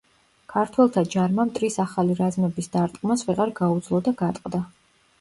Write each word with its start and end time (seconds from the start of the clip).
ქართველთა 0.53 1.03
ჯარმა 1.15 1.45
მტრის 1.51 1.77
ახალი 1.85 2.17
რაზმების 2.23 2.73
დარტყმას 2.79 3.29
ვეღარ 3.31 3.57
გაუძლო 3.63 4.05
და 4.09 4.19
გატყდა. 4.25 4.69